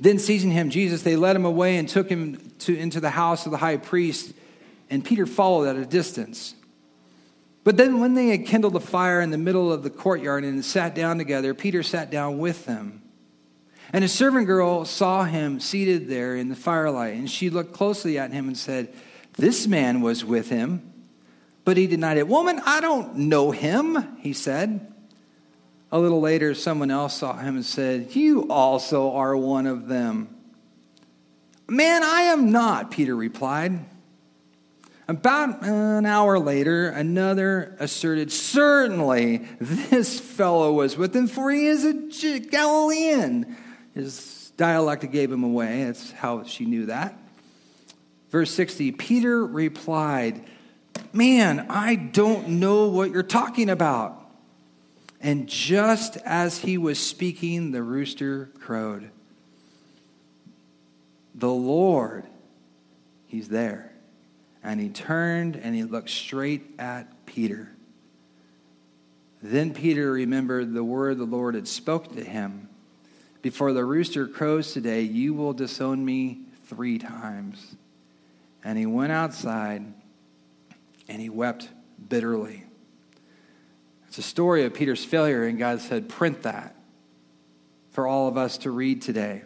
[0.00, 3.46] Then seizing him, Jesus, they led him away and took him to, into the house
[3.46, 4.32] of the high priest,
[4.90, 6.54] and Peter followed at a distance.
[7.64, 10.64] But then, when they had kindled a fire in the middle of the courtyard and
[10.64, 13.02] sat down together, Peter sat down with them.
[13.92, 18.18] And a servant girl saw him seated there in the firelight, and she looked closely
[18.18, 18.94] at him and said,
[19.36, 20.92] This man was with him.
[21.64, 22.28] But he denied it.
[22.28, 24.92] Woman, I don't know him, he said.
[25.90, 30.28] A little later, someone else saw him and said, You also are one of them.
[31.68, 33.84] Man, I am not, Peter replied.
[35.08, 41.84] About an hour later, another asserted, Certainly, this fellow was with him, for he is
[41.84, 43.56] a Galilean.
[43.94, 45.84] His dialect gave him away.
[45.84, 47.16] That's how she knew that.
[48.30, 50.44] Verse 60 Peter replied,
[51.12, 54.22] Man, I don't know what you're talking about.
[55.20, 59.10] And just as he was speaking, the rooster crowed.
[61.34, 62.24] The Lord,
[63.26, 63.92] he's there.
[64.66, 67.70] And he turned and he looked straight at Peter.
[69.40, 72.68] Then Peter remembered the word the Lord had spoken to him
[73.42, 77.76] Before the rooster crows today, you will disown me three times.
[78.64, 79.84] And he went outside
[81.06, 81.68] and he wept
[82.08, 82.64] bitterly.
[84.08, 86.74] It's a story of Peter's failure, and God said, print that
[87.92, 89.42] for all of us to read today.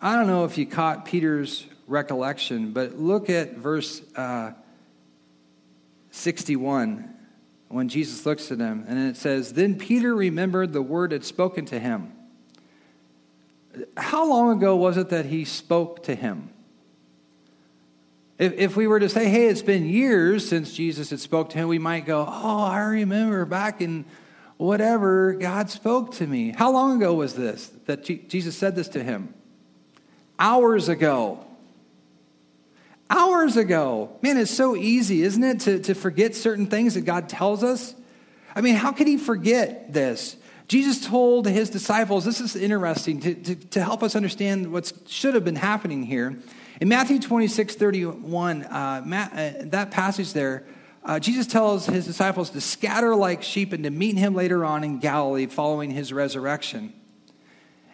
[0.00, 4.52] I don't know if you caught Peter's recollection, but look at verse uh,
[6.10, 7.14] 61
[7.68, 11.64] when Jesus looks at him, and it says, Then Peter remembered the word had spoken
[11.66, 12.12] to him.
[13.96, 16.50] How long ago was it that he spoke to him?
[18.38, 21.58] If, if we were to say, hey, it's been years since Jesus had spoke to
[21.58, 24.04] him, we might go, oh, I remember back in
[24.58, 26.52] whatever, God spoke to me.
[26.56, 29.32] How long ago was this that Jesus said this to him?
[30.38, 31.46] Hours ago.
[33.08, 34.16] Hours ago.
[34.22, 37.94] Man, it's so easy, isn't it, to, to forget certain things that God tells us?
[38.54, 40.36] I mean, how could he forget this?
[40.66, 45.34] Jesus told his disciples, this is interesting to, to, to help us understand what should
[45.34, 46.36] have been happening here.
[46.80, 50.64] In Matthew 26, 31, uh, uh, that passage there,
[51.04, 54.82] uh, Jesus tells his disciples to scatter like sheep and to meet him later on
[54.82, 56.92] in Galilee following his resurrection.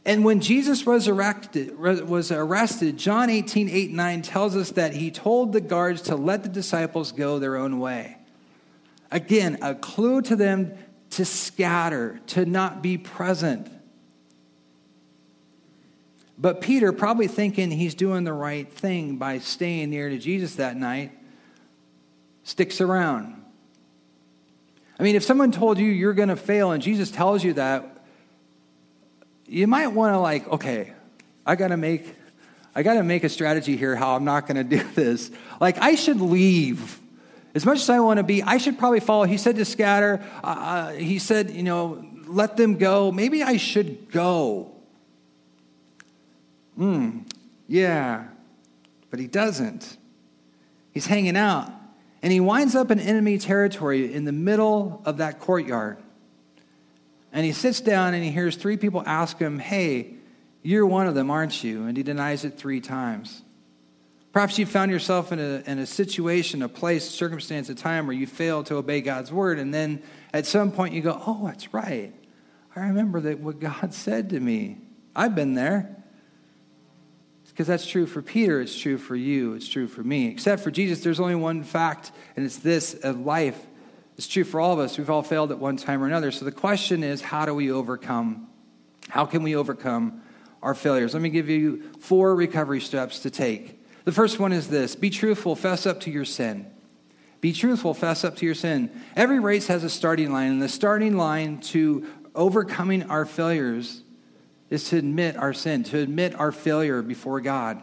[0.05, 5.53] And when Jesus resurrected, was arrested, John 18, 8, 9 tells us that he told
[5.53, 8.17] the guards to let the disciples go their own way.
[9.13, 10.77] Again, a clue to them
[11.11, 13.69] to scatter, to not be present.
[16.37, 20.77] But Peter, probably thinking he's doing the right thing by staying near to Jesus that
[20.77, 21.13] night,
[22.43, 23.41] sticks around.
[24.99, 27.92] I mean, if someone told you you're going to fail and Jesus tells you that,
[29.53, 30.93] you might want to like, okay,
[31.45, 32.17] I got to make
[32.75, 35.31] I got to make a strategy here how I'm not to do this.
[35.61, 36.99] Like I should leave.
[37.55, 39.25] As much as I want to be, I should probably follow.
[39.25, 40.25] He said to scatter.
[40.43, 43.13] Uh, uh he said, you know, let them go.
[43.13, 44.73] Maybe I should go.
[46.77, 47.19] Hmm,
[47.69, 48.25] yeah,
[49.11, 49.99] but he doesn't.
[50.93, 51.71] He's hanging out.
[52.23, 55.99] And he winds up in enemy territory in the middle of that courtyard.
[57.33, 60.15] And he sits down and he hears three people ask him, Hey,
[60.63, 61.87] you're one of them, aren't you?
[61.87, 63.43] And he denies it three times.
[64.33, 68.17] Perhaps you found yourself in a, in a situation, a place, circumstance, a time where
[68.17, 69.59] you failed to obey God's word.
[69.59, 72.13] And then at some point you go, Oh, that's right.
[72.77, 74.79] I remember that what God said to me.
[75.15, 75.97] I've been there.
[77.49, 80.29] Because that's true for Peter, it's true for you, it's true for me.
[80.29, 83.67] Except for Jesus, there's only one fact, and it's this of life.
[84.23, 84.97] It's true for all of us.
[84.99, 86.31] We've all failed at one time or another.
[86.31, 88.47] So the question is, how do we overcome?
[89.09, 90.23] How can we overcome
[90.63, 91.13] our failures?
[91.13, 93.85] Let me give you four recovery steps to take.
[94.05, 96.71] The first one is this be truthful, fess up to your sin.
[97.41, 98.93] Be truthful, fess up to your sin.
[99.17, 102.07] Every race has a starting line, and the starting line to
[102.37, 104.03] overcoming our failures
[104.71, 107.83] is to admit our sin, to admit our failure before God.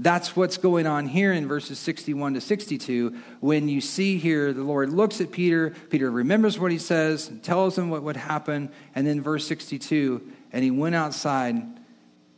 [0.00, 3.16] That's what's going on here in verses 61 to 62.
[3.40, 7.76] When you see here, the Lord looks at Peter, Peter remembers what he says, tells
[7.76, 11.56] him what would happen, and then verse 62, and he went outside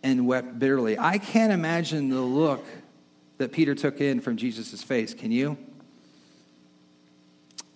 [0.02, 0.98] and wept bitterly.
[0.98, 2.64] I can't imagine the look
[3.36, 5.12] that Peter took in from Jesus' face.
[5.12, 5.58] Can you?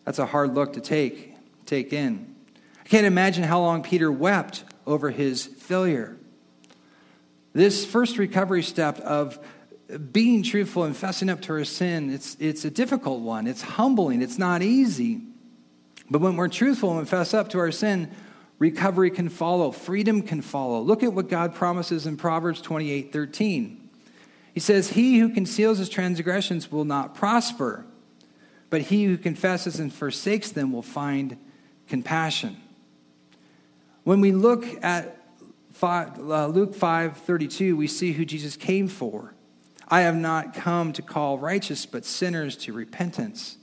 [0.04, 2.34] That's a hard look to take, take in.
[2.80, 6.16] I can't imagine how long Peter wept over his failure.
[7.52, 9.38] This first recovery step of
[10.12, 13.46] being truthful and fessing up to our sin, it's, it's a difficult one.
[13.46, 14.22] It's humbling.
[14.22, 15.22] It's not easy.
[16.10, 18.10] But when we're truthful and fess up to our sin,
[18.58, 20.80] recovery can follow, freedom can follow.
[20.80, 23.90] Look at what God promises in Proverbs 28 13.
[24.54, 27.84] He says, He who conceals his transgressions will not prosper,
[28.70, 31.36] but he who confesses and forsakes them will find
[31.88, 32.56] compassion.
[34.04, 35.18] When we look at
[35.82, 39.33] uh, Luke 5 32, we see who Jesus came for.
[39.88, 43.56] I have not come to call righteous, but sinners to repentance.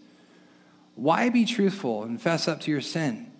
[0.96, 3.32] Why be truthful and fess up to your sin?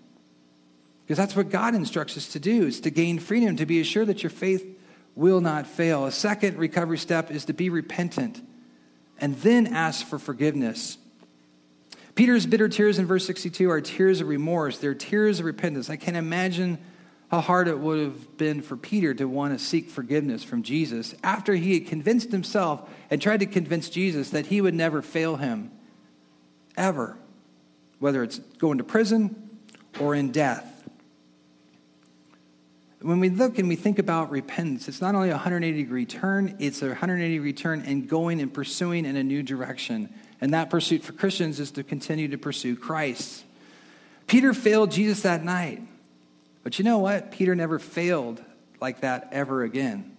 [1.04, 4.08] Because that's what God instructs us to do, is to gain freedom, to be assured
[4.08, 4.66] that your faith
[5.16, 6.06] will not fail.
[6.06, 8.42] A second recovery step is to be repentant
[9.20, 10.98] and then ask for forgiveness.
[12.16, 14.78] Peter's bitter tears in verse 62 are tears of remorse.
[14.78, 15.90] They're tears of repentance.
[15.90, 16.78] I can imagine
[17.32, 21.16] how hard it would have been for Peter to want to seek forgiveness from Jesus
[21.24, 25.38] after he had convinced himself and tried to convince Jesus that he would never fail
[25.38, 25.72] him,
[26.76, 27.18] ever.
[28.00, 29.50] Whether it's going to prison
[29.98, 30.68] or in death.
[33.00, 36.58] When we look and we think about repentance, it's not only a 180 degree turn,
[36.60, 40.14] it's a 180 degree turn and going and pursuing in a new direction.
[40.42, 43.46] And that pursuit for Christians is to continue to pursue Christ.
[44.28, 45.82] Peter failed Jesus that night.
[46.64, 47.32] But you know what?
[47.32, 48.44] Peter never failed
[48.80, 50.16] like that ever again.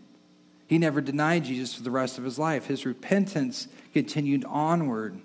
[0.67, 2.67] He never denied Jesus for the rest of his life.
[2.67, 5.21] His repentance continued onward.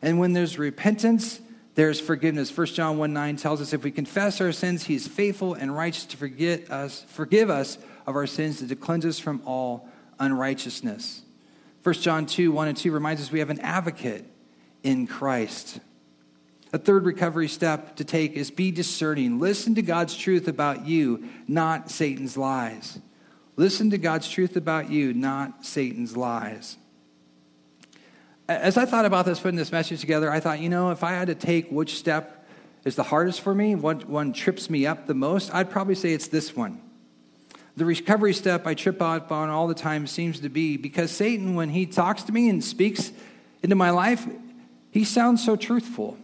[0.00, 1.40] And when there's repentance,
[1.74, 2.56] there's forgiveness.
[2.56, 5.74] 1 John 1 9 tells us if we confess our sins, he is faithful and
[5.74, 9.88] righteous to forget us, forgive us of our sins and to cleanse us from all
[10.18, 11.22] unrighteousness.
[11.82, 14.24] 1 John 2 1 and 2 reminds us we have an advocate
[14.82, 15.80] in Christ.
[16.72, 19.40] A third recovery step to take is be discerning.
[19.40, 23.00] Listen to God's truth about you, not Satan's lies.
[23.56, 26.76] Listen to God's truth about you, not Satan's lies.
[28.48, 31.12] As I thought about this, putting this message together, I thought, you know, if I
[31.12, 32.48] had to take which step
[32.84, 36.12] is the hardest for me, what one trips me up the most, I'd probably say
[36.12, 36.80] it's this one.
[37.76, 41.54] The recovery step I trip up on all the time seems to be because Satan,
[41.54, 43.12] when he talks to me and speaks
[43.62, 44.26] into my life,
[44.90, 46.16] he sounds so truthful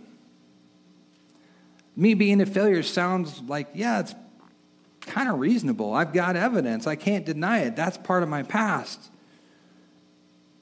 [1.97, 4.15] me being a failure sounds like, yeah, it's
[5.01, 5.95] kind of reasonable.
[5.95, 6.87] I've got evidence.
[6.87, 7.77] I can't deny it.
[7.77, 9.01] That's part of my past.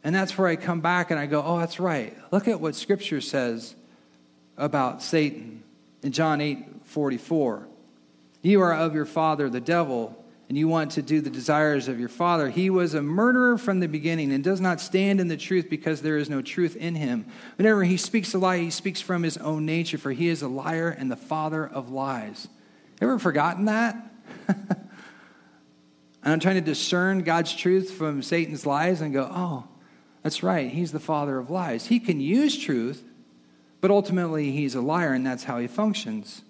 [0.05, 2.17] And that's where I come back and I go, oh, that's right.
[2.31, 3.75] Look at what Scripture says
[4.57, 5.63] about Satan
[6.03, 7.67] in John 8 44.
[8.43, 10.24] You are of your father, the devil
[10.55, 12.49] and you want to do the desires of your father.
[12.49, 16.01] He was a murderer from the beginning and does not stand in the truth because
[16.01, 17.27] there is no truth in him.
[17.57, 20.47] Whenever he speaks a lie, he speaks from his own nature, for he is a
[20.47, 22.47] liar and the father of lies.
[23.01, 23.97] Ever forgotten that?
[24.47, 24.87] and
[26.23, 29.65] I'm trying to discern God's truth from Satan's lies and go, oh,
[30.23, 30.71] that's right.
[30.71, 31.87] He's the father of lies.
[31.87, 33.03] He can use truth,
[33.81, 36.43] but ultimately he's a liar, and that's how he functions.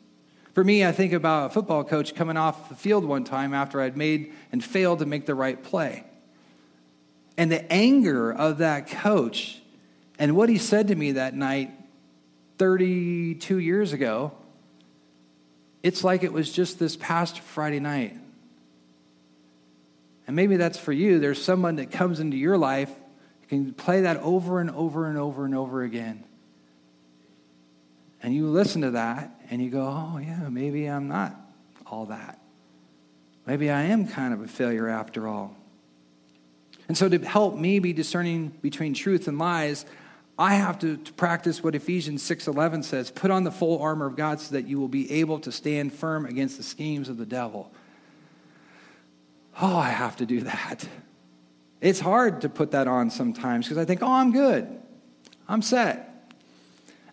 [0.55, 3.81] For me, I think about a football coach coming off the field one time after
[3.81, 6.05] I'd made and failed to make the right play.
[7.37, 9.61] And the anger of that coach
[10.17, 11.73] and what he said to me that night
[12.59, 14.31] 32 years ago,
[15.83, 18.17] it's like it was just this past Friday night.
[20.29, 21.19] And maybe that's for you.
[21.19, 22.91] There's someone that comes into your life,
[23.43, 26.23] you can play that over and over and over and over again.
[28.23, 31.35] And you listen to that and you go, oh, yeah, maybe I'm not
[31.87, 32.41] all that.
[33.47, 35.57] Maybe I am kind of a failure after all.
[36.89, 39.87] And so, to help me be discerning between truth and lies,
[40.39, 44.17] I have to, to practice what Ephesians 6:11 says, put on the full armor of
[44.17, 47.27] God so that you will be able to stand firm against the schemes of the
[47.27, 47.73] devil.
[49.61, 50.87] Oh, I have to do that.
[51.81, 54.67] It's hard to put that on sometimes because I think, "Oh, I'm good.
[55.49, 56.14] I'm set."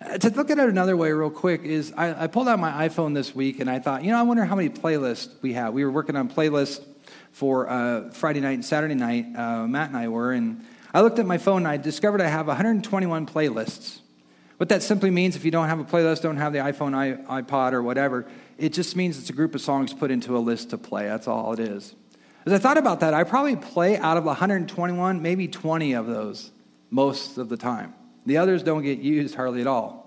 [0.02, 2.88] Uh, to look at it another way, real quick, is I, I, pulled out my
[2.88, 5.74] iPhone this week and I thought, you know, I wonder how many playlists we have.
[5.74, 6.84] We were working on playlists
[7.32, 11.20] for uh, Friday night and Saturday night, uh, Matt and I were, and I looked
[11.20, 14.00] at my phone and I discovered I have 121 playlists.
[14.58, 17.74] What that simply means, if you don't have a playlist, don't have the iPhone, iPod,
[17.74, 18.28] or whatever,
[18.58, 21.06] it just means it's a group of songs put into a list to play.
[21.06, 21.96] That's all it is.
[22.46, 26.52] As I thought about that, I probably play out of 121, maybe 20 of those
[26.90, 27.94] most of the time.
[28.26, 30.02] The others don't get used hardly at all.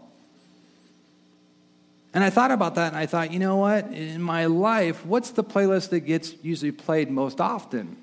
[2.12, 3.86] And I thought about that and I thought, you know what?
[3.86, 7.96] In my life, what's the playlist that gets usually played most often?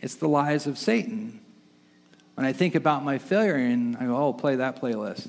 [0.00, 1.40] It's the lies of Satan.
[2.34, 5.28] When I think about my failure and I go, oh, play that playlist.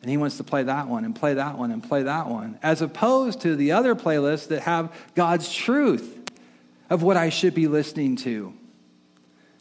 [0.00, 2.58] And he wants to play that one and play that one and play that one,
[2.62, 6.16] as opposed to the other playlists that have God's truth
[6.88, 8.54] of what I should be listening to.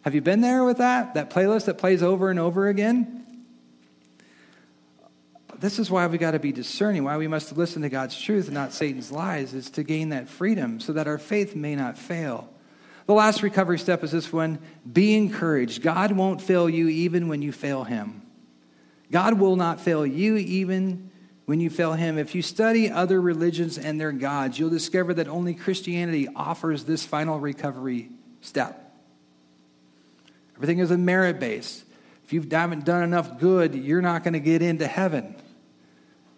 [0.04, 1.14] Have you been there with that?
[1.14, 3.26] That playlist that plays over and over again?
[5.60, 8.46] This is why we got to be discerning, why we must listen to God's truth
[8.46, 11.98] and not Satan's lies, is to gain that freedom so that our faith may not
[11.98, 12.50] fail.
[13.08, 15.82] The last recovery step is this one be encouraged.
[15.82, 18.22] God won't fail you even when you fail him.
[19.12, 21.12] God will not fail you even
[21.46, 22.18] when you fail him.
[22.18, 27.04] If you study other religions and their gods, you'll discover that only Christianity offers this
[27.04, 28.10] final recovery
[28.42, 28.89] step.
[30.60, 31.86] Everything is a merit base.
[32.26, 35.36] If you haven't done enough good, you're not going to get into heaven.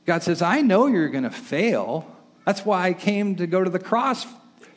[0.06, 2.06] God says, I know you're going to fail.
[2.46, 4.28] That's why I came to go to the cross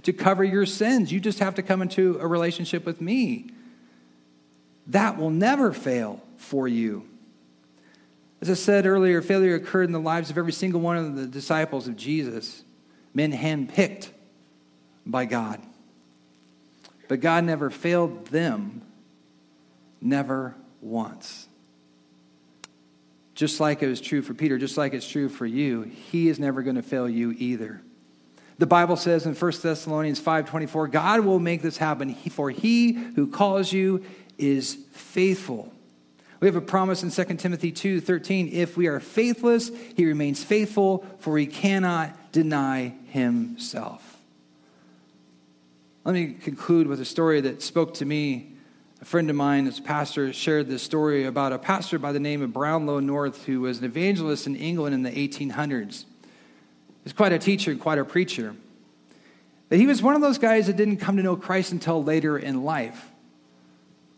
[0.05, 1.12] to cover your sins.
[1.12, 3.51] You just have to come into a relationship with me.
[4.86, 7.07] That will never fail for you.
[8.40, 11.26] As I said earlier, failure occurred in the lives of every single one of the
[11.26, 12.62] disciples of Jesus,
[13.12, 14.09] men handpicked
[15.05, 15.61] by God.
[17.09, 18.80] But God never failed them
[20.05, 21.48] Never once.
[23.34, 26.38] just like it was true for Peter, just like it's true for you, he is
[26.38, 27.82] never going to fail you either.
[28.59, 33.26] The Bible says in 1 Thessalonians 5:24, God will make this happen, for he who
[33.26, 34.05] calls you
[34.38, 35.72] is faithful.
[36.38, 41.05] We have a promise in 2 Timothy 2:13, if we are faithless, he remains faithful,
[41.18, 44.20] for he cannot deny himself.
[46.05, 48.53] Let me conclude with a story that spoke to me.
[49.05, 52.40] A friend of mine, as pastor, shared this story about a pastor by the name
[52.40, 57.30] of Brownlow North who was an evangelist in England in the 1800s He was quite
[57.30, 58.57] a teacher and quite a preacher.
[59.68, 62.38] But he was one of those guys that didn't come to know Christ until later
[62.38, 63.11] in life,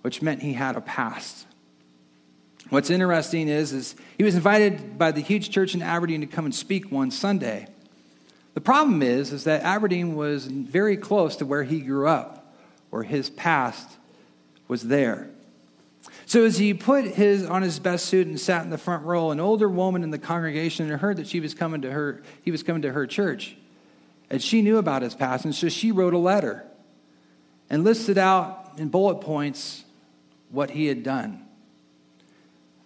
[0.02, 1.48] which meant he had a past.
[2.70, 6.44] What's interesting is, is he was invited by the huge church in Aberdeen to come
[6.44, 7.66] and speak one Sunday.
[8.54, 12.54] The problem is, is that Aberdeen was very close to where he grew up,
[12.90, 13.96] where his past
[14.68, 15.30] was there.
[16.26, 19.30] So as he put his on his best suit and sat in the front row,
[19.30, 22.62] an older woman in the congregation heard that she was coming to her, he was
[22.62, 23.56] coming to her church.
[24.28, 26.64] And she knew about his past, and so she wrote a letter
[27.70, 29.84] and listed out in bullet points
[30.50, 31.44] what he had done.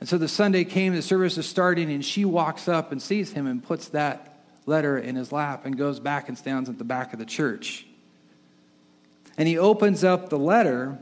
[0.01, 3.33] And so the Sunday came, the service is starting, and she walks up and sees
[3.33, 6.85] him and puts that letter in his lap and goes back and stands at the
[6.85, 7.87] back of the church.
[9.39, 10.99] And he opens up the letter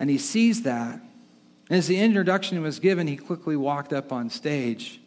[0.00, 0.98] and he sees that.
[1.68, 5.00] As the introduction was given, he quickly walked up on stage.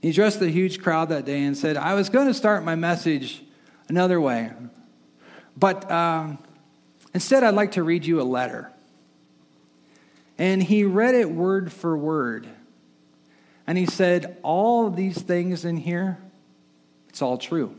[0.00, 2.74] He addressed the huge crowd that day and said, I was going to start my
[2.74, 3.42] message
[3.88, 4.50] another way,
[5.56, 6.28] but uh,
[7.14, 8.72] instead, I'd like to read you a letter.
[10.38, 12.48] And he read it word for word.
[13.66, 16.18] And he said, All these things in here,
[17.08, 17.74] it's all true.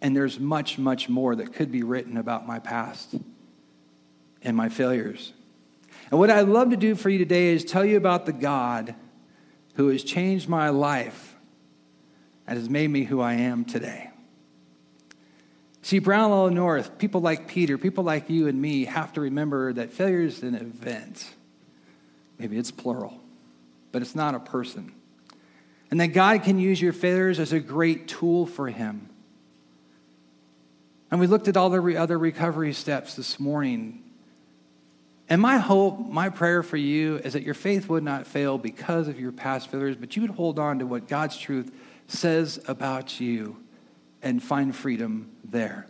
[0.00, 3.14] And there's much, much more that could be written about my past
[4.44, 5.32] and my failures.
[6.10, 8.94] And what I'd love to do for you today is tell you about the God
[9.74, 11.34] who has changed my life
[12.46, 14.10] and has made me who I am today.
[15.82, 19.90] See, Brownlow North, people like Peter, people like you and me have to remember that
[19.90, 21.28] failure is an event.
[22.38, 23.18] Maybe it's plural,
[23.90, 24.92] but it's not a person.
[25.90, 29.08] And that God can use your failures as a great tool for Him.
[31.10, 34.02] And we looked at all the other recovery steps this morning
[35.32, 39.08] and my hope, my prayer for you is that your faith would not fail because
[39.08, 41.72] of your past failures, but you would hold on to what God's truth
[42.06, 43.56] says about you
[44.20, 45.86] and find freedom there.